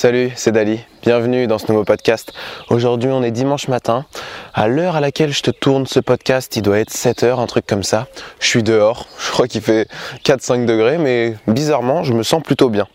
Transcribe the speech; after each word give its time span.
Salut, 0.00 0.30
c'est 0.36 0.52
Dali. 0.52 0.78
Bienvenue 1.02 1.48
dans 1.48 1.58
ce 1.58 1.72
nouveau 1.72 1.82
podcast. 1.82 2.32
Aujourd'hui, 2.70 3.10
on 3.10 3.24
est 3.24 3.32
dimanche 3.32 3.66
matin. 3.66 4.06
À 4.54 4.68
l'heure 4.68 4.94
à 4.94 5.00
laquelle 5.00 5.32
je 5.32 5.42
te 5.42 5.50
tourne 5.50 5.88
ce 5.88 5.98
podcast, 5.98 6.54
il 6.54 6.62
doit 6.62 6.78
être 6.78 6.92
7 6.92 7.24
heures, 7.24 7.40
un 7.40 7.48
truc 7.48 7.66
comme 7.66 7.82
ça. 7.82 8.06
Je 8.38 8.46
suis 8.46 8.62
dehors. 8.62 9.08
Je 9.18 9.32
crois 9.32 9.48
qu'il 9.48 9.60
fait 9.60 9.88
4-5 10.24 10.66
degrés, 10.66 10.98
mais 10.98 11.34
bizarrement, 11.48 12.04
je 12.04 12.12
me 12.12 12.22
sens 12.22 12.44
plutôt 12.44 12.68
bien. 12.68 12.86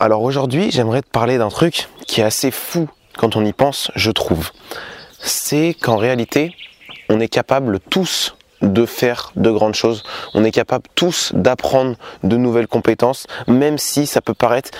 Alors 0.00 0.22
aujourd'hui, 0.22 0.70
j'aimerais 0.70 1.02
te 1.02 1.10
parler 1.10 1.36
d'un 1.36 1.50
truc 1.50 1.88
qui 2.06 2.22
est 2.22 2.24
assez 2.24 2.50
fou 2.50 2.88
quand 3.18 3.36
on 3.36 3.44
y 3.44 3.52
pense, 3.52 3.90
je 3.94 4.10
trouve. 4.10 4.52
C'est 5.18 5.76
qu'en 5.78 5.98
réalité, 5.98 6.54
on 7.10 7.20
est 7.20 7.28
capable 7.28 7.78
tous 7.78 8.36
de 8.62 8.86
faire 8.86 9.32
de 9.36 9.50
grandes 9.50 9.74
choses. 9.74 10.02
On 10.32 10.44
est 10.44 10.50
capable 10.50 10.84
tous 10.94 11.32
d'apprendre 11.34 11.96
de 12.22 12.36
nouvelles 12.38 12.68
compétences, 12.68 13.26
même 13.48 13.76
si 13.76 14.06
ça 14.06 14.22
peut 14.22 14.34
paraître 14.34 14.70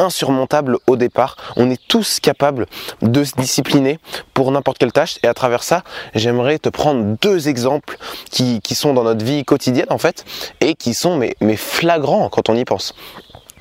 insurmontable 0.00 0.78
au 0.86 0.96
départ. 0.96 1.36
On 1.56 1.70
est 1.70 1.80
tous 1.88 2.18
capables 2.20 2.66
de 3.02 3.22
se 3.22 3.34
discipliner 3.36 3.98
pour 4.34 4.50
n'importe 4.50 4.78
quelle 4.78 4.92
tâche. 4.92 5.18
Et 5.22 5.28
à 5.28 5.34
travers 5.34 5.62
ça, 5.62 5.84
j'aimerais 6.14 6.58
te 6.58 6.68
prendre 6.68 7.16
deux 7.20 7.48
exemples 7.48 7.96
qui, 8.30 8.60
sont 8.74 8.94
dans 8.94 9.04
notre 9.04 9.24
vie 9.24 9.44
quotidienne 9.44 9.86
en 9.90 9.98
fait 9.98 10.24
et 10.60 10.74
qui 10.74 10.94
sont 10.94 11.16
mais, 11.16 11.36
mais 11.40 11.56
flagrants 11.56 12.28
quand 12.28 12.48
on 12.48 12.56
y 12.56 12.64
pense. 12.64 12.94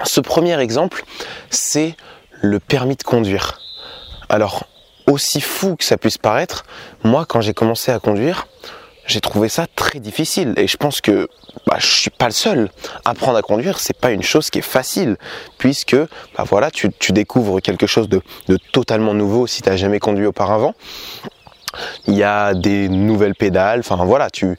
Ce 0.05 0.21
premier 0.21 0.59
exemple, 0.59 1.03
c'est 1.49 1.95
le 2.41 2.59
permis 2.59 2.95
de 2.95 3.03
conduire. 3.03 3.59
Alors, 4.29 4.63
aussi 5.07 5.41
fou 5.41 5.75
que 5.75 5.83
ça 5.83 5.97
puisse 5.97 6.17
paraître, 6.17 6.63
moi 7.03 7.25
quand 7.25 7.41
j'ai 7.41 7.53
commencé 7.53 7.91
à 7.91 7.99
conduire, 7.99 8.47
j'ai 9.09 9.21
trouvé 9.21 9.49
ça 9.49 9.65
très 9.75 9.99
difficile 9.99 10.53
et 10.55 10.67
je 10.67 10.77
pense 10.77 11.01
que 11.01 11.27
bah, 11.65 11.77
je 11.79 11.87
suis 11.87 12.09
pas 12.11 12.27
le 12.27 12.31
seul. 12.31 12.69
Apprendre 13.05 13.37
à 13.37 13.41
conduire, 13.41 13.79
c'est 13.79 13.97
pas 13.97 14.11
une 14.11 14.21
chose 14.21 14.51
qui 14.51 14.59
est 14.59 14.63
facile 14.63 15.17
puisque 15.57 15.95
bah 16.37 16.43
voilà, 16.45 16.69
tu, 16.69 16.91
découvres 17.11 17.59
quelque 17.59 17.87
chose 17.87 18.07
de, 18.07 18.21
totalement 18.71 19.15
nouveau 19.15 19.47
si 19.47 19.63
tu 19.63 19.69
n'as 19.69 19.77
jamais 19.77 19.99
conduit 19.99 20.27
auparavant. 20.27 20.75
Il 22.05 22.13
y 22.13 22.23
a 22.23 22.53
des 22.53 22.87
nouvelles 22.87 23.35
pédales, 23.35 23.79
enfin 23.79 24.03
voilà, 24.05 24.29
tu, 24.29 24.55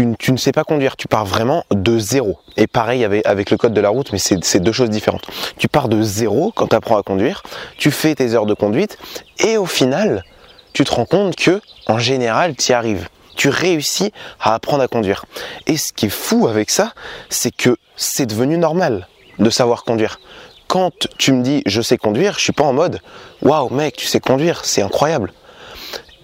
ne 0.00 0.36
sais 0.36 0.52
pas 0.52 0.64
conduire, 0.64 0.96
tu 0.96 1.06
pars 1.06 1.24
vraiment 1.24 1.64
de 1.70 1.96
zéro. 1.96 2.38
Et 2.56 2.66
pareil 2.66 3.04
avec, 3.04 3.24
avec 3.24 3.52
le 3.52 3.56
code 3.56 3.72
de 3.72 3.80
la 3.80 3.88
route, 3.88 4.12
mais 4.12 4.18
c'est 4.18 4.60
deux 4.60 4.72
choses 4.72 4.90
différentes. 4.90 5.26
Tu 5.58 5.68
pars 5.68 5.88
de 5.88 6.02
zéro 6.02 6.52
quand 6.54 6.66
tu 6.66 6.76
apprends 6.76 6.98
à 6.98 7.04
conduire, 7.04 7.44
tu 7.78 7.92
fais 7.92 8.16
tes 8.16 8.34
heures 8.34 8.46
de 8.46 8.54
conduite, 8.54 8.98
et 9.38 9.56
au 9.56 9.66
final, 9.66 10.24
tu 10.72 10.82
te 10.84 10.92
rends 10.92 11.06
compte 11.06 11.36
que, 11.36 11.60
en 11.86 11.98
général, 11.98 12.56
tu 12.56 12.72
y 12.72 12.74
arrives 12.74 13.08
tu 13.36 13.48
réussis 13.48 14.12
à 14.40 14.54
apprendre 14.54 14.82
à 14.82 14.88
conduire. 14.88 15.24
Et 15.66 15.76
ce 15.76 15.92
qui 15.92 16.06
est 16.06 16.10
fou 16.10 16.48
avec 16.48 16.70
ça, 16.70 16.92
c'est 17.28 17.54
que 17.54 17.76
c'est 17.96 18.26
devenu 18.26 18.58
normal 18.58 19.06
de 19.38 19.50
savoir 19.50 19.84
conduire. 19.84 20.18
Quand 20.66 20.90
tu 21.18 21.32
me 21.32 21.42
dis 21.42 21.62
je 21.66 21.80
sais 21.80 21.98
conduire, 21.98 22.34
je 22.34 22.40
suis 22.40 22.52
pas 22.52 22.64
en 22.64 22.72
mode 22.72 23.00
waouh 23.42 23.70
mec, 23.70 23.96
tu 23.96 24.06
sais 24.06 24.20
conduire, 24.20 24.64
c'est 24.64 24.82
incroyable. 24.82 25.32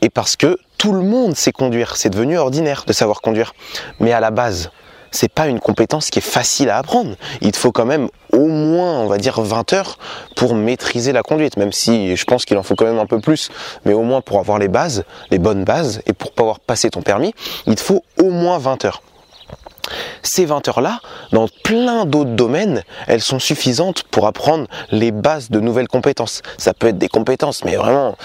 Et 0.00 0.10
parce 0.10 0.34
que 0.34 0.58
tout 0.78 0.92
le 0.92 1.02
monde 1.02 1.36
sait 1.36 1.52
conduire, 1.52 1.96
c'est 1.96 2.10
devenu 2.10 2.36
ordinaire 2.38 2.84
de 2.86 2.92
savoir 2.92 3.20
conduire. 3.20 3.54
Mais 4.00 4.12
à 4.12 4.18
la 4.18 4.32
base, 4.32 4.72
c'est 5.12 5.32
pas 5.32 5.46
une 5.46 5.60
compétence 5.60 6.10
qui 6.10 6.18
est 6.18 6.22
facile 6.22 6.70
à 6.70 6.78
apprendre. 6.78 7.14
Il 7.40 7.52
te 7.52 7.56
faut 7.56 7.70
quand 7.70 7.84
même 7.84 8.08
au 8.32 8.46
moins, 8.48 8.98
on 9.00 9.06
va 9.06 9.18
dire, 9.18 9.40
20 9.40 9.72
heures 9.74 9.98
pour 10.34 10.54
maîtriser 10.54 11.12
la 11.12 11.22
conduite, 11.22 11.56
même 11.56 11.72
si 11.72 12.16
je 12.16 12.24
pense 12.24 12.44
qu'il 12.44 12.56
en 12.56 12.62
faut 12.62 12.74
quand 12.74 12.86
même 12.86 12.98
un 12.98 13.06
peu 13.06 13.20
plus, 13.20 13.50
mais 13.84 13.92
au 13.92 14.02
moins 14.02 14.20
pour 14.20 14.38
avoir 14.40 14.58
les 14.58 14.68
bases, 14.68 15.04
les 15.30 15.38
bonnes 15.38 15.64
bases, 15.64 16.02
et 16.06 16.12
pour 16.12 16.32
pouvoir 16.32 16.58
passer 16.58 16.90
ton 16.90 17.02
permis, 17.02 17.34
il 17.66 17.74
te 17.76 17.80
faut 17.80 18.02
au 18.18 18.30
moins 18.30 18.58
20 18.58 18.84
heures. 18.86 19.02
Ces 20.22 20.44
20 20.44 20.68
heures-là, 20.68 21.00
dans 21.32 21.48
plein 21.64 22.04
d'autres 22.04 22.30
domaines, 22.30 22.82
elles 23.06 23.20
sont 23.20 23.38
suffisantes 23.38 24.04
pour 24.04 24.26
apprendre 24.26 24.66
les 24.90 25.10
bases 25.10 25.50
de 25.50 25.60
nouvelles 25.60 25.88
compétences. 25.88 26.42
Ça 26.56 26.72
peut 26.72 26.88
être 26.88 26.98
des 26.98 27.08
compétences, 27.08 27.64
mais 27.64 27.76
vraiment 27.76 28.16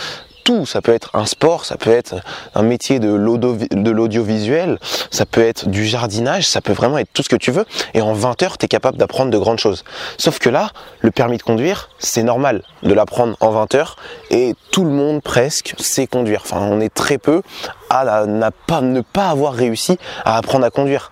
ça 0.66 0.82
peut 0.82 0.94
être 0.94 1.10
un 1.14 1.26
sport, 1.26 1.66
ça 1.66 1.76
peut 1.76 1.92
être 1.92 2.16
un 2.56 2.64
métier 2.64 3.00
de 3.00 3.10
l'audiovisuel, 3.10 4.80
ça 5.12 5.26
peut 5.26 5.42
être 5.42 5.68
du 5.68 5.86
jardinage, 5.86 6.48
ça 6.48 6.62
peut 6.62 6.74
vraiment 6.74 6.98
être 6.98 7.12
tout 7.12 7.22
ce 7.22 7.30
que 7.30 7.36
tu 7.36 7.52
veux. 7.52 7.66
Et 7.94 8.02
en 8.02 8.14
20 8.14 8.44
heures, 8.44 8.58
tu 8.58 8.66
es 8.66 8.68
capable 8.68 8.98
d'apprendre 8.98 9.30
de 9.30 9.38
grandes 9.38 9.60
choses. 9.60 9.84
Sauf 10.18 10.40
que 10.40 10.50
là, 10.50 10.72
le 11.02 11.12
permis 11.12 11.38
de 11.38 11.44
conduire, 11.44 11.90
c'est 12.00 12.24
normal 12.24 12.64
de 12.84 12.94
l'apprendre 12.94 13.36
en 13.42 13.52
20 13.52 13.76
heures 13.76 13.96
et 14.30 14.56
tout 14.72 14.86
le 14.86 14.92
monde 14.92 15.22
presque 15.22 15.76
sait 15.80 16.08
conduire. 16.08 16.42
Enfin, 16.44 16.62
on 16.62 16.80
est 16.80 16.94
très 16.94 17.18
peu 17.18 17.42
à 17.90 18.26
pas, 18.68 18.82
ne 18.82 19.02
pas 19.02 19.30
avoir 19.30 19.54
réussi 19.54 19.98
à 20.24 20.38
apprendre 20.38 20.66
à 20.66 20.70
conduire. 20.70 21.12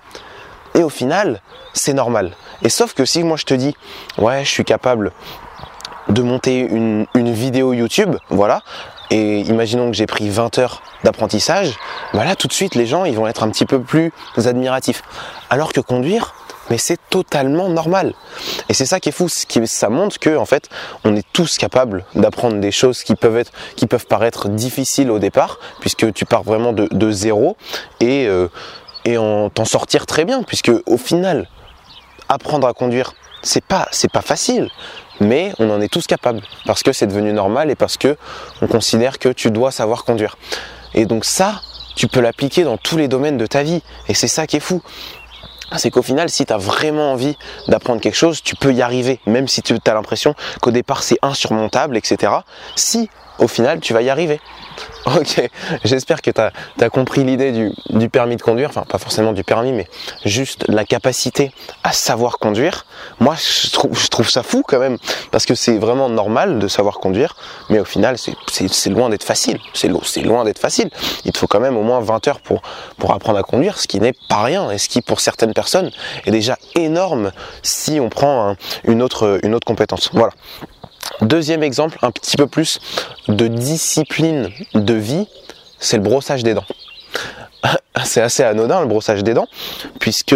Et 0.75 0.83
au 0.83 0.89
final, 0.89 1.41
c'est 1.73 1.93
normal. 1.93 2.31
Et 2.61 2.69
sauf 2.69 2.93
que 2.93 3.03
si 3.03 3.23
moi 3.23 3.37
je 3.37 3.45
te 3.45 3.53
dis, 3.53 3.75
ouais, 4.17 4.45
je 4.45 4.49
suis 4.49 4.65
capable 4.65 5.11
de 6.07 6.21
monter 6.21 6.59
une, 6.59 7.07
une, 7.15 7.33
vidéo 7.33 7.73
YouTube, 7.73 8.15
voilà, 8.29 8.61
et 9.11 9.41
imaginons 9.41 9.91
que 9.91 9.97
j'ai 9.97 10.07
pris 10.07 10.29
20 10.29 10.57
heures 10.59 10.81
d'apprentissage, 11.03 11.77
bah 12.13 12.35
tout 12.35 12.47
de 12.47 12.53
suite 12.53 12.75
les 12.75 12.85
gens 12.85 13.05
ils 13.05 13.15
vont 13.15 13.27
être 13.27 13.43
un 13.43 13.49
petit 13.49 13.65
peu 13.65 13.79
plus 13.79 14.11
admiratifs. 14.37 15.03
Alors 15.49 15.73
que 15.73 15.79
conduire, 15.79 16.33
mais 16.69 16.77
c'est 16.77 16.99
totalement 17.09 17.69
normal. 17.69 18.13
Et 18.69 18.73
c'est 18.73 18.85
ça 18.85 18.99
qui 18.99 19.09
est 19.09 19.11
fou, 19.11 19.27
ça 19.29 19.89
montre 19.89 20.19
que 20.19 20.35
en 20.35 20.45
fait, 20.45 20.69
on 21.03 21.15
est 21.15 21.25
tous 21.33 21.57
capables 21.57 22.05
d'apprendre 22.15 22.59
des 22.59 22.71
choses 22.71 23.03
qui 23.03 23.15
peuvent 23.15 23.37
être, 23.37 23.51
qui 23.75 23.87
peuvent 23.87 24.07
paraître 24.07 24.49
difficiles 24.49 25.11
au 25.11 25.19
départ, 25.19 25.59
puisque 25.79 26.11
tu 26.13 26.25
pars 26.25 26.43
vraiment 26.43 26.73
de, 26.73 27.11
zéro 27.11 27.55
et 27.99 28.27
euh, 28.27 28.47
et 29.05 29.19
en 29.19 29.49
t'en 29.51 29.65
sortir 29.65 30.07
très 30.07 30.25
bien, 30.25 30.41
puisque 30.41 30.71
au 30.87 30.97
final, 30.97 31.47
apprendre 32.27 32.67
à 32.67 32.73
conduire, 32.73 33.13
c'est 33.43 33.63
pas 33.63 33.87
c'est 33.91 34.11
pas 34.11 34.21
facile 34.21 34.69
mais 35.19 35.53
on 35.59 35.69
en 35.69 35.81
est 35.81 35.87
tous 35.87 36.07
capables 36.07 36.41
parce 36.65 36.83
que 36.83 36.93
c'est 36.93 37.07
devenu 37.07 37.33
normal 37.33 37.69
et 37.71 37.75
parce 37.75 37.97
que 37.97 38.17
on 38.61 38.67
considère 38.67 39.19
que 39.19 39.29
tu 39.29 39.51
dois 39.51 39.71
savoir 39.71 40.03
conduire. 40.03 40.37
Et 40.93 41.05
donc 41.05 41.25
ça, 41.25 41.61
tu 41.95 42.07
peux 42.07 42.21
l'appliquer 42.21 42.63
dans 42.63 42.77
tous 42.77 42.97
les 42.97 43.07
domaines 43.07 43.37
de 43.37 43.45
ta 43.45 43.63
vie 43.63 43.81
et 44.07 44.13
c'est 44.13 44.27
ça 44.27 44.47
qui 44.47 44.57
est 44.57 44.61
fou. 44.61 44.81
C'est 45.77 45.89
qu'au 45.89 46.03
final, 46.03 46.29
si 46.29 46.45
tu 46.45 46.53
as 46.53 46.57
vraiment 46.57 47.11
envie 47.11 47.37
d'apprendre 47.67 47.99
quelque 47.99 48.15
chose, 48.15 48.43
tu 48.43 48.55
peux 48.55 48.71
y 48.73 48.81
arriver, 48.81 49.19
même 49.25 49.47
si 49.47 49.61
tu 49.61 49.75
as 49.85 49.93
l'impression 49.93 50.35
qu'au 50.61 50.71
départ 50.71 51.03
c'est 51.03 51.17
insurmontable, 51.21 51.97
etc. 51.97 52.31
Si 52.75 53.09
au 53.39 53.47
final 53.47 53.79
tu 53.79 53.93
vas 53.93 54.01
y 54.01 54.09
arriver. 54.09 54.39
Ok, 55.05 55.39
j'espère 55.83 56.21
que 56.23 56.31
tu 56.31 56.41
as, 56.41 56.89
compris 56.89 57.23
l'idée 57.23 57.51
du, 57.51 58.09
permis 58.09 58.37
de 58.37 58.41
conduire, 58.41 58.69
enfin 58.69 58.85
pas 58.89 58.97
forcément 58.97 59.33
du 59.33 59.43
permis, 59.43 59.71
mais 59.71 59.87
juste 60.25 60.65
la 60.67 60.83
capacité 60.83 61.51
à 61.83 61.91
savoir 61.91 62.39
conduire. 62.39 62.87
Moi, 63.19 63.35
je 63.35 63.69
trouve, 64.09 64.29
ça 64.29 64.41
fou 64.41 64.63
quand 64.67 64.79
même, 64.79 64.97
parce 65.29 65.45
que 65.45 65.53
c'est 65.53 65.77
vraiment 65.77 66.09
normal 66.09 66.57
de 66.57 66.67
savoir 66.67 66.97
conduire, 66.97 67.35
mais 67.69 67.79
au 67.79 67.85
final, 67.85 68.17
c'est 68.17 68.89
loin 68.89 69.09
d'être 69.09 69.23
facile. 69.23 69.59
C'est 69.73 69.87
loin 70.23 70.43
d'être 70.43 70.59
facile. 70.59 70.89
Il 71.23 71.31
te 71.31 71.37
faut 71.37 71.47
quand 71.47 71.59
même 71.59 71.77
au 71.77 71.83
moins 71.83 71.99
20 71.99 72.27
heures 72.27 72.39
pour, 72.39 72.61
apprendre 73.11 73.37
à 73.37 73.43
conduire, 73.43 73.77
ce 73.77 73.87
qui 73.87 73.99
n'est 73.99 74.15
pas 74.27 74.41
rien, 74.41 74.71
et 74.71 74.79
ce 74.79 74.89
qui 74.89 75.01
pour 75.01 75.19
certaines 75.19 75.53
personnes 75.53 75.91
est 76.25 76.31
déjà 76.31 76.57
énorme 76.73 77.31
si 77.61 77.99
on 77.99 78.09
prend 78.09 78.55
une 78.85 79.03
autre 79.03 79.39
compétence. 79.65 80.09
Voilà. 80.13 80.33
Deuxième 81.21 81.63
exemple, 81.63 81.97
un 82.01 82.11
petit 82.11 82.37
peu 82.37 82.47
plus 82.47 82.79
de 83.27 83.47
discipline 83.47 84.49
de 84.73 84.93
vie, 84.93 85.27
c'est 85.79 85.97
le 85.97 86.03
brossage 86.03 86.43
des 86.43 86.53
dents. 86.53 86.65
c'est 88.03 88.21
assez 88.21 88.43
anodin 88.43 88.81
le 88.81 88.87
brossage 88.87 89.23
des 89.23 89.33
dents, 89.33 89.47
puisque 89.99 90.35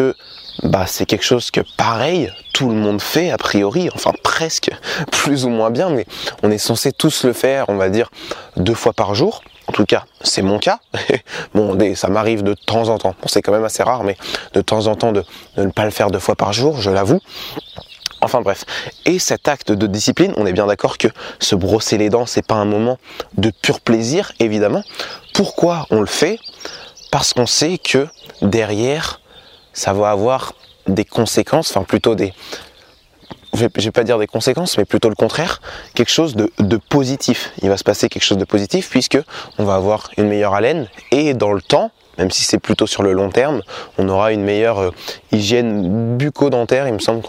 bah, 0.63 0.85
c'est 0.87 1.05
quelque 1.05 1.25
chose 1.25 1.51
que 1.51 1.61
pareil, 1.77 2.31
tout 2.53 2.69
le 2.69 2.75
monde 2.75 3.01
fait 3.01 3.31
a 3.31 3.37
priori, 3.37 3.89
enfin 3.93 4.11
presque, 4.23 4.69
plus 5.11 5.45
ou 5.45 5.49
moins 5.49 5.69
bien, 5.69 5.89
mais 5.89 6.05
on 6.43 6.51
est 6.51 6.57
censé 6.57 6.91
tous 6.91 7.23
le 7.23 7.33
faire, 7.33 7.65
on 7.69 7.75
va 7.75 7.89
dire, 7.89 8.09
deux 8.57 8.73
fois 8.73 8.93
par 8.93 9.15
jour. 9.15 9.41
En 9.67 9.71
tout 9.71 9.85
cas, 9.85 10.05
c'est 10.21 10.41
mon 10.41 10.57
cas. 10.57 10.79
bon, 11.53 11.77
ça 11.93 12.07
m'arrive 12.07 12.41
de 12.41 12.55
temps 12.55 12.89
en 12.89 12.97
temps. 12.97 13.13
C'est 13.27 13.43
quand 13.43 13.51
même 13.51 13.63
assez 13.63 13.83
rare, 13.83 14.03
mais 14.03 14.17
de 14.53 14.61
temps 14.61 14.87
en 14.87 14.95
temps 14.95 15.11
de 15.11 15.23
ne 15.57 15.69
pas 15.69 15.85
le 15.85 15.91
faire 15.91 16.09
deux 16.09 16.19
fois 16.19 16.35
par 16.35 16.53
jour, 16.53 16.81
je 16.81 16.89
l'avoue. 16.89 17.19
Enfin 18.21 18.41
bref. 18.41 18.65
Et 19.05 19.19
cet 19.19 19.47
acte 19.47 19.71
de 19.71 19.87
discipline, 19.87 20.33
on 20.37 20.45
est 20.45 20.53
bien 20.53 20.67
d'accord 20.67 20.97
que 20.97 21.07
se 21.39 21.55
brosser 21.55 21.97
les 21.97 22.09
dents, 22.09 22.25
c'est 22.25 22.45
pas 22.45 22.55
un 22.55 22.65
moment 22.65 22.97
de 23.37 23.51
pur 23.51 23.79
plaisir, 23.79 24.31
évidemment. 24.39 24.83
Pourquoi 25.33 25.85
on 25.89 26.01
le 26.01 26.07
fait? 26.07 26.39
Parce 27.11 27.33
qu'on 27.33 27.47
sait 27.47 27.77
que 27.77 28.07
derrière, 28.41 29.21
ça 29.73 29.93
va 29.93 30.11
avoir 30.11 30.53
des 30.87 31.05
conséquences, 31.05 31.69
enfin 31.71 31.83
plutôt 31.83 32.15
des, 32.15 32.33
je 33.53 33.59
vais, 33.59 33.69
vais 33.75 33.91
pas 33.91 34.03
dire 34.03 34.19
des 34.19 34.27
conséquences, 34.27 34.77
mais 34.77 34.85
plutôt 34.85 35.09
le 35.09 35.15
contraire, 35.15 35.61
quelque 35.95 36.11
chose 36.11 36.35
de, 36.35 36.51
de, 36.59 36.77
positif. 36.77 37.51
Il 37.61 37.69
va 37.69 37.77
se 37.77 37.83
passer 37.83 38.09
quelque 38.09 38.23
chose 38.23 38.37
de 38.37 38.45
positif 38.45 38.89
puisque 38.89 39.19
on 39.57 39.63
va 39.63 39.75
avoir 39.75 40.09
une 40.17 40.27
meilleure 40.27 40.53
haleine 40.53 40.87
et 41.11 41.33
dans 41.33 41.53
le 41.53 41.61
temps, 41.61 41.91
même 42.19 42.29
si 42.31 42.43
c'est 42.43 42.59
plutôt 42.59 42.85
sur 42.85 43.01
le 43.01 43.13
long 43.13 43.29
terme, 43.29 43.61
on 43.97 44.07
aura 44.09 44.33
une 44.33 44.43
meilleure 44.43 44.79
euh, 44.79 44.91
hygiène 45.31 46.17
bucco-dentaire, 46.17 46.87
il 46.87 46.93
me 46.93 46.99
semble 46.99 47.23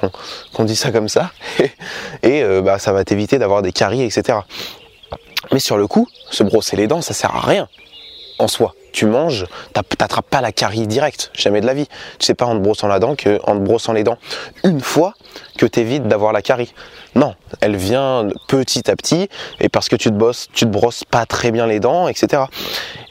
qu'on 0.52 0.64
dit 0.64 0.76
ça 0.76 0.90
comme 0.90 1.08
ça, 1.08 1.30
et 2.22 2.42
euh, 2.42 2.60
bah, 2.60 2.78
ça 2.78 2.92
va 2.92 3.04
t'éviter 3.04 3.38
d'avoir 3.38 3.62
des 3.62 3.72
caries, 3.72 4.02
etc. 4.02 4.38
Mais 5.52 5.60
sur 5.60 5.78
le 5.78 5.86
coup, 5.86 6.08
se 6.30 6.42
brosser 6.42 6.76
les 6.76 6.86
dents, 6.86 7.00
ça 7.00 7.14
sert 7.14 7.34
à 7.34 7.40
rien. 7.40 7.68
en 8.38 8.48
soi. 8.48 8.74
Tu 8.92 9.06
manges, 9.06 9.46
t'attrapes 9.72 10.28
pas 10.28 10.40
la 10.40 10.50
carie 10.50 10.86
directe, 10.88 11.30
jamais 11.32 11.60
de 11.60 11.66
la 11.66 11.74
vie. 11.74 11.86
Tu 12.18 12.26
sais 12.26 12.34
pas 12.34 12.46
en 12.46 12.54
te 12.54 12.60
brossant 12.60 12.88
la 12.88 12.98
dent 12.98 13.14
que 13.14 13.36
te 13.38 13.58
brossant 13.58 13.92
les 13.92 14.02
dents 14.02 14.18
une 14.64 14.80
fois 14.80 15.14
que 15.58 15.66
t'évites 15.66 16.08
d'avoir 16.08 16.32
la 16.32 16.42
carie. 16.42 16.72
Non, 17.14 17.34
elle 17.60 17.76
vient 17.76 18.28
petit 18.48 18.90
à 18.90 18.96
petit 18.96 19.28
et 19.60 19.68
parce 19.68 19.88
que 19.88 19.96
tu 19.96 20.08
te 20.08 20.14
bosses, 20.14 20.48
tu 20.52 20.64
te 20.64 20.70
brosses 20.70 21.04
pas 21.04 21.26
très 21.26 21.52
bien 21.52 21.66
les 21.66 21.78
dents, 21.78 22.08
etc. 22.08 22.44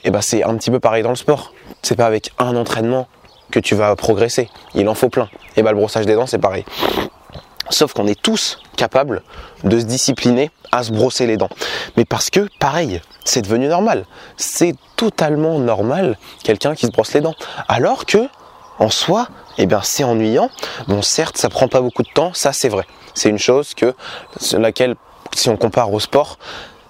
Et 0.04 0.12
ben 0.12 0.22
c'est 0.22 0.44
un 0.44 0.56
petit 0.58 0.72
peu 0.72 0.80
pareil 0.80 1.04
dans 1.04 1.10
le 1.10 1.16
sport. 1.16 1.54
C'est 1.82 1.96
pas 1.96 2.06
avec 2.06 2.32
un 2.40 2.56
entraînement 2.56 3.08
que 3.52 3.60
tu 3.60 3.76
vas 3.76 3.96
progresser. 3.96 4.50
Il 4.76 4.88
en 4.90 4.94
faut 4.94 5.10
plein. 5.10 5.30
Et 5.56 5.64
ben 5.64 5.72
le 5.72 5.78
brossage 5.78 6.06
des 6.06 6.16
dents 6.16 6.28
c'est 6.28 6.38
pareil. 6.38 6.66
Sauf 7.70 7.94
qu'on 7.94 8.08
est 8.08 8.20
tous 8.20 8.58
capables 8.78 9.22
de 9.64 9.80
se 9.80 9.86
discipliner 9.86 10.50
à 10.72 10.84
se 10.84 10.92
brosser 10.92 11.28
les 11.28 11.38
dents. 11.38 11.50
Mais 11.98 12.06
parce 12.06 12.30
que, 12.30 12.48
pareil, 12.60 13.02
c'est 13.26 13.42
devenu 13.42 13.68
normal. 13.68 14.06
C'est 14.38 14.76
totalement 14.96 15.60
normal 15.60 16.18
quelqu'un 16.44 16.74
qui 16.74 16.88
se 16.88 16.92
brosse 16.92 17.14
les 17.14 17.22
dents. 17.22 17.36
Alors 17.68 18.06
que, 18.06 18.28
en 18.80 18.90
soi, 18.90 19.28
eh 19.58 19.66
bien, 19.66 19.82
c'est 19.84 20.04
ennuyant. 20.04 20.50
Bon, 20.88 21.02
certes, 21.02 21.38
ça 21.38 21.50
prend 21.50 21.68
pas 21.68 21.82
beaucoup 21.82 22.04
de 22.04 22.10
temps, 22.10 22.34
ça 22.34 22.54
c'est 22.54 22.70
vrai. 22.70 22.88
C'est 23.14 23.30
une 23.30 23.40
chose 23.40 23.74
que, 23.76 23.94
laquelle, 24.54 24.96
si 25.36 25.50
on 25.50 25.58
compare 25.58 25.94
au 25.94 26.00
sport, 26.00 26.40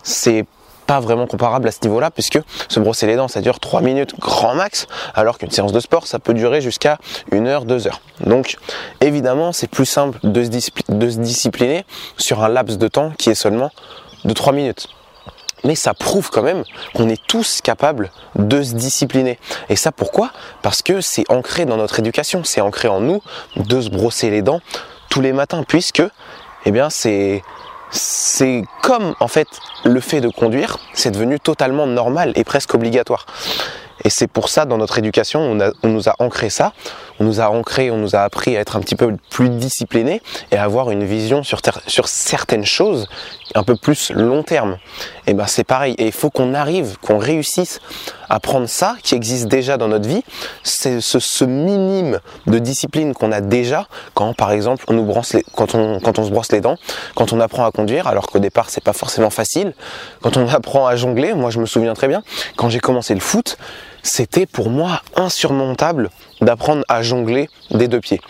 c'est 0.03 0.45
pas 0.89 1.00
vraiment 1.00 1.27
comparable 1.27 1.68
à 1.68 1.71
ce 1.71 1.77
niveau-là, 1.83 2.09
puisque 2.09 2.39
se 2.68 2.80
brosser 2.80 3.06
les 3.06 3.15
dents, 3.15 3.27
ça 3.27 3.41
dure 3.41 3.59
3 3.59 3.81
minutes 3.81 4.19
grand 4.19 4.56
max, 4.56 4.88
alors 5.13 5.38
qu'une 5.38 5.51
séance 5.51 5.71
de 5.71 5.80
sport, 5.80 6.07
ça 6.07 6.18
peut 6.18 6.33
durer 6.33 6.62
jusqu'à 6.62 6.97
1 7.31 7.45
heure, 7.45 7.65
2 7.65 7.86
heures. 7.86 8.01
Donc, 8.21 8.57
évidemment, 9.00 9.51
c'est 9.51 9.68
plus 9.68 9.86
simple 9.86 10.18
de 10.24 10.44
se, 10.44 11.19
discipliner 11.19 11.86
sur 12.18 12.44
un 12.44 12.50
laps 12.50 12.80
de 12.80 12.88
temps 12.88 13.12
qui 13.19 13.30
est 13.30 13.36
seulement 13.36 13.69
de 14.25 14.33
3 14.33 14.51
minutes 14.51 14.88
mais 15.65 15.75
ça 15.75 15.94
prouve 15.94 16.30
quand 16.30 16.41
même 16.41 16.63
qu'on 16.95 17.09
est 17.09 17.21
tous 17.27 17.59
capables 17.62 18.12
de 18.36 18.63
se 18.63 18.75
discipliner. 18.75 19.38
Et 19.68 19.75
ça 19.75 19.91
pourquoi? 19.91 20.31
Parce 20.62 20.81
que 20.81 21.01
c'est 21.01 21.30
ancré 21.30 21.65
dans 21.65 21.75
notre 21.75 22.00
éducation, 22.00 22.45
c'est 22.45 22.62
ancré 22.62 22.88
en 22.88 23.01
nous 23.01 23.21
de 23.57 23.81
se 23.81 23.89
brosser 23.89 24.30
les 24.30 24.41
dents 24.41 24.62
tous 25.09 25.19
les 25.19 25.33
matins, 25.33 25.65
puisque 25.68 26.01
eh 26.65 26.71
bien 26.71 26.89
c'est 26.89 27.44
c'est 27.91 28.63
comme 28.81 29.15
en 29.19 29.27
fait 29.27 29.47
le 29.86 30.00
fait 30.00 30.21
de 30.21 30.30
conduire, 30.30 30.77
c'est 30.94 31.12
devenu 31.12 31.39
totalement 31.39 31.88
normal 31.88 32.33
et 32.36 32.44
presque 32.44 32.74
obligatoire. 32.74 33.25
Et 34.06 34.09
c'est 34.09 34.27
pour 34.27 34.50
ça, 34.50 34.65
dans 34.65 34.77
notre 34.77 34.97
éducation, 34.97 35.41
on, 35.83 35.88
nous 35.89 36.09
a 36.09 36.15
ancré 36.19 36.50
ça, 36.50 36.74
on 37.19 37.25
nous 37.25 37.41
a 37.41 37.50
ancré, 37.50 37.91
on 37.91 37.97
nous 37.97 38.15
a 38.15 38.19
appris 38.19 38.56
à 38.56 38.62
être 38.62 38.77
un 38.77 38.80
petit 38.80 38.95
peu 38.95 39.15
plus 39.30 39.50
discipliné 39.50 40.21
et 40.51 40.56
à 40.56 40.63
avoir 40.63 40.91
une 40.91 41.03
vision 41.03 41.44
sur, 41.44 41.59
sur 41.88 42.07
certaines 42.07 42.65
choses 42.65 43.09
un 43.56 43.63
peu 43.63 43.75
plus 43.75 44.12
long 44.12 44.44
terme. 44.44 44.78
Et 45.28 45.34
ben 45.34 45.48
c'est 45.48 45.63
pareil. 45.63 45.96
Et 45.98 46.07
il 46.07 46.12
faut 46.12 46.30
qu'on 46.30 46.54
arrive, 46.54 46.98
qu'on 47.00 47.18
réussisse 47.18 47.80
à 48.30 48.40
prendre 48.40 48.68
ça 48.68 48.96
qui 49.01 49.16
existe 49.16 49.48
déjà 49.48 49.78
dans 49.78 49.88
notre 49.88 50.07
vie, 50.07 50.24
c'est 50.63 51.01
ce, 51.01 51.19
ce, 51.19 51.46
minime 51.46 52.19
de 52.46 52.60
discipline 52.60 53.13
qu'on 53.13 53.31
a 53.31 53.42
déjà 53.42 53.88
quand, 54.13 54.36
par 54.36 54.51
exemple, 54.51 54.86
on 54.88 54.94
nous 54.94 55.04
brosse 55.04 55.34
les, 55.34 55.44
quand 55.56 55.74
on, 55.74 56.00
quand 56.00 56.19
on 56.19 56.25
se 56.25 56.30
brosse 56.30 56.51
les 56.51 56.62
dents, 56.62 56.75
quand 57.16 57.34
on 57.34 57.40
apprend 57.40 57.66
à 57.66 57.72
conduire, 57.72 58.07
alors 58.07 58.28
qu'au 58.28 58.40
départ 58.40 58.69
c'est 58.69 58.84
pas 58.84 58.94
forcément 58.94 59.31
facile, 59.31 59.74
quand 60.22 60.38
on 60.38 60.48
apprend 60.54 60.86
à 60.86 60.96
jongler. 60.96 61.34
Moi, 61.34 61.50
je 61.50 61.60
me 61.60 61.66
souviens 61.66 61.94
très 61.94 62.07
bien 62.07 62.24
quand 62.56 62.69
j'ai 62.69 62.80
commencé 62.80 63.13
le 63.13 63.19
foot 63.19 63.57
c'était 64.04 64.46
pour 64.46 64.69
moi 64.69 65.01
insurmontable 65.16 66.10
d'apprendre 66.42 66.84
à 66.88 67.01
jongler 67.01 67.50
des 67.72 67.88
deux 67.88 68.00
pieds. 68.00 68.22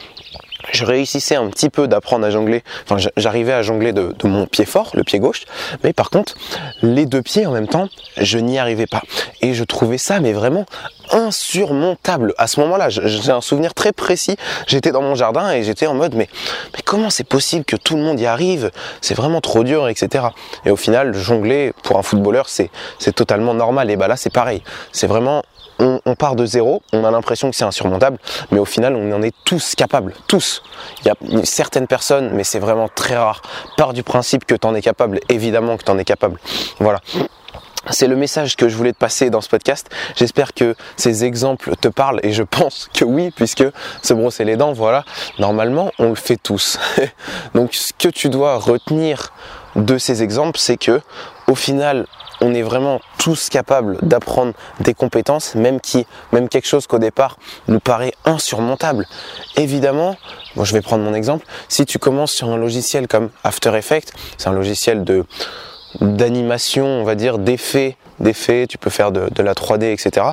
Je 0.71 0.85
réussissais 0.85 1.35
un 1.35 1.47
petit 1.49 1.69
peu 1.69 1.87
d'apprendre 1.87 2.25
à 2.25 2.29
jongler, 2.29 2.63
enfin 2.83 2.97
j'arrivais 3.17 3.53
à 3.53 3.61
jongler 3.61 3.93
de, 3.93 4.13
mon 4.23 4.45
pied 4.45 4.65
fort, 4.65 4.91
le 4.93 5.03
pied 5.03 5.19
gauche, 5.19 5.45
mais 5.83 5.93
par 5.93 6.09
contre 6.09 6.35
les 6.81 7.05
deux 7.05 7.21
pieds 7.21 7.45
en 7.45 7.51
même 7.51 7.67
temps, 7.67 7.89
je 8.17 8.37
n'y 8.37 8.59
arrivais 8.59 8.87
pas. 8.87 9.01
Et 9.41 9.53
je 9.53 9.63
trouvais 9.63 9.97
ça 9.97 10.19
mais 10.19 10.33
vraiment 10.33 10.65
insurmontable. 11.11 12.33
À 12.37 12.47
ce 12.47 12.59
moment-là, 12.59 12.89
j'ai 12.89 13.31
un 13.31 13.41
souvenir 13.41 13.73
très 13.73 13.91
précis, 13.91 14.35
j'étais 14.67 14.91
dans 14.91 15.01
mon 15.01 15.15
jardin 15.15 15.51
et 15.51 15.63
j'étais 15.63 15.87
en 15.87 15.95
mode 15.95 16.15
mais, 16.15 16.29
comment 16.85 17.09
c'est 17.09 17.23
possible 17.23 17.65
que 17.65 17.75
tout 17.75 17.95
le 17.95 18.03
monde 18.03 18.19
y 18.19 18.25
arrive? 18.25 18.71
C'est 19.01 19.15
vraiment 19.15 19.41
trop 19.41 19.63
dur, 19.63 19.87
etc. 19.87 20.25
Et 20.65 20.71
au 20.71 20.75
final, 20.75 21.13
jongler 21.13 21.73
pour 21.83 21.97
un 21.97 22.03
footballeur, 22.03 22.47
c'est 22.47 22.69
totalement 23.15 23.53
normal. 23.53 23.89
Et 23.89 23.95
bah 23.95 24.07
là 24.07 24.17
c'est 24.17 24.31
pareil, 24.31 24.63
c'est 24.91 25.07
vraiment 25.07 25.43
on, 25.79 26.15
part 26.15 26.35
de 26.35 26.45
zéro, 26.45 26.81
on 26.93 27.03
a 27.03 27.11
l'impression 27.11 27.49
que 27.49 27.55
c'est 27.55 27.63
insurmontable, 27.63 28.17
mais 28.51 28.59
au 28.59 28.65
final, 28.65 28.95
on 28.95 29.11
en 29.11 29.21
est 29.21 29.35
tous 29.45 29.75
capables, 29.75 30.13
tous. 30.27 30.61
Il 31.01 31.07
y 31.07 31.09
a 31.09 31.45
certaines 31.45 31.87
personnes, 31.87 32.31
mais 32.33 32.43
c'est 32.43 32.59
vraiment 32.59 32.89
très 32.89 33.17
rare, 33.17 33.41
part 33.77 33.93
du 33.93 34.03
principe 34.03 34.45
que 34.45 34.55
tu 34.55 34.67
en 34.67 34.75
es 34.75 34.81
capable, 34.81 35.19
évidemment 35.29 35.77
que 35.77 35.83
tu 35.83 35.91
en 35.91 35.97
es 35.97 36.05
capable. 36.05 36.39
Voilà. 36.79 36.99
C'est 37.91 38.07
le 38.07 38.17
message 38.17 38.57
que 38.57 38.67
je 38.67 38.75
voulais 38.75 38.91
te 38.91 38.97
passer 38.97 39.29
dans 39.29 39.39
ce 39.39 39.47
podcast. 39.47 39.89
J'espère 40.15 40.53
que 40.53 40.75
ces 40.97 41.23
exemples 41.23 41.75
te 41.77 41.87
parlent 41.87 42.19
et 42.23 42.33
je 42.33 42.43
pense 42.43 42.89
que 42.93 43.05
oui, 43.05 43.31
puisque 43.31 43.63
se 44.01 44.13
brosser 44.13 44.43
les 44.43 44.57
dents, 44.57 44.73
voilà, 44.73 45.05
normalement, 45.39 45.91
on 45.97 46.09
le 46.09 46.15
fait 46.15 46.35
tous. 46.35 46.77
Donc, 47.55 47.73
ce 47.73 47.93
que 47.97 48.09
tu 48.09 48.29
dois 48.29 48.57
retenir 48.57 49.31
de 49.75 49.97
ces 49.97 50.21
exemples, 50.23 50.59
c'est 50.59 50.77
que, 50.77 51.01
au 51.47 51.55
final, 51.55 52.05
on 52.41 52.53
est 52.53 52.61
vraiment 52.61 52.99
tous 53.17 53.49
capables 53.49 53.97
d'apprendre 54.01 54.53
des 54.79 54.93
compétences, 54.93 55.55
même 55.55 55.79
qui, 55.79 56.05
même 56.31 56.49
quelque 56.49 56.67
chose 56.67 56.87
qu'au 56.87 56.99
départ 56.99 57.37
nous 57.67 57.79
paraît 57.79 58.13
insurmontable. 58.25 59.05
Évidemment, 59.57 60.15
je 60.61 60.73
vais 60.73 60.81
prendre 60.81 61.03
mon 61.03 61.13
exemple, 61.13 61.45
si 61.67 61.85
tu 61.85 61.99
commences 61.99 62.31
sur 62.31 62.49
un 62.49 62.57
logiciel 62.57 63.07
comme 63.07 63.29
After 63.43 63.75
Effects, 63.75 64.11
c'est 64.37 64.47
un 64.47 64.53
logiciel 64.53 65.03
de 65.03 65.25
d'animation, 66.01 66.85
on 66.85 67.03
va 67.03 67.15
dire, 67.15 67.39
d'effets, 67.39 67.97
d'effets, 68.19 68.67
tu 68.67 68.77
peux 68.77 68.91
faire 68.91 69.11
de 69.11 69.41
la 69.41 69.53
3D, 69.53 69.91
etc. 69.91 70.27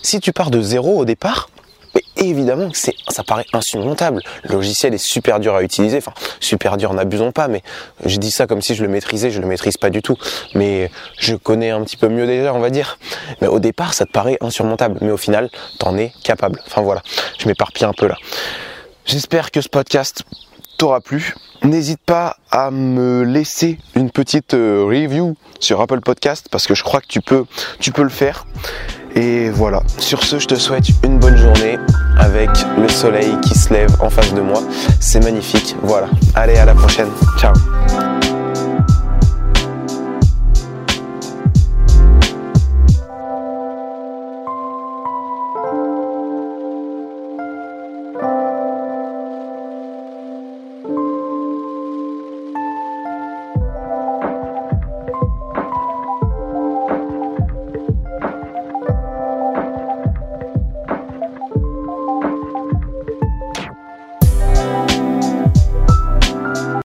Si 0.00 0.20
tu 0.20 0.32
pars 0.32 0.50
de 0.50 0.62
zéro 0.62 0.98
au 0.98 1.04
départ, 1.04 1.50
évidemment 2.28 2.70
que 2.70 2.76
ça 2.76 3.24
paraît 3.24 3.46
insurmontable. 3.52 4.22
Le 4.44 4.54
logiciel 4.54 4.94
est 4.94 4.98
super 4.98 5.40
dur 5.40 5.54
à 5.54 5.62
utiliser. 5.62 5.98
Enfin, 5.98 6.12
super 6.40 6.76
dur, 6.76 6.92
n'abusons 6.94 7.32
pas, 7.32 7.48
mais 7.48 7.62
je 8.04 8.18
dis 8.18 8.30
ça 8.30 8.46
comme 8.46 8.62
si 8.62 8.74
je 8.74 8.82
le 8.82 8.88
maîtrisais, 8.88 9.30
je 9.30 9.40
le 9.40 9.46
maîtrise 9.46 9.76
pas 9.76 9.90
du 9.90 10.02
tout. 10.02 10.16
Mais 10.54 10.90
je 11.18 11.34
connais 11.34 11.70
un 11.70 11.82
petit 11.82 11.96
peu 11.96 12.08
mieux 12.08 12.26
déjà, 12.26 12.54
on 12.54 12.60
va 12.60 12.70
dire. 12.70 12.98
Mais 13.40 13.46
au 13.46 13.58
départ, 13.58 13.94
ça 13.94 14.06
te 14.06 14.12
paraît 14.12 14.38
insurmontable. 14.40 14.98
Mais 15.00 15.10
au 15.10 15.16
final, 15.16 15.50
t'en 15.78 15.96
es 15.96 16.12
capable. 16.24 16.60
Enfin 16.66 16.82
voilà, 16.82 17.02
je 17.38 17.46
m'éparpille 17.46 17.84
un 17.84 17.92
peu 17.92 18.06
là. 18.06 18.16
J'espère 19.04 19.50
que 19.50 19.60
ce 19.60 19.68
podcast 19.68 20.22
t'aura 20.78 21.00
plu. 21.00 21.34
N'hésite 21.62 22.00
pas 22.04 22.36
à 22.50 22.70
me 22.70 23.22
laisser 23.22 23.78
une 23.94 24.10
petite 24.10 24.54
euh, 24.54 24.84
review 24.84 25.36
sur 25.60 25.80
Apple 25.80 26.00
Podcast 26.00 26.48
parce 26.50 26.66
que 26.66 26.74
je 26.74 26.82
crois 26.82 27.00
que 27.00 27.06
tu 27.06 27.20
peux 27.20 28.02
le 28.02 28.08
faire. 28.08 28.46
Et 29.14 29.50
voilà, 29.50 29.82
sur 29.98 30.24
ce, 30.24 30.38
je 30.38 30.46
te 30.46 30.54
souhaite 30.54 30.86
une 31.04 31.18
bonne 31.18 31.36
journée 31.36 31.78
le 32.78 32.88
soleil 32.88 33.36
qui 33.42 33.56
se 33.56 33.72
lève 33.72 33.90
en 34.00 34.10
face 34.10 34.32
de 34.34 34.40
moi. 34.40 34.62
C'est 35.00 35.22
magnifique. 35.22 35.76
Voilà, 35.82 36.08
allez, 36.34 36.56
à 36.56 36.64
la 36.64 36.74
prochaine. 36.74 37.08
Ciao 37.38 37.52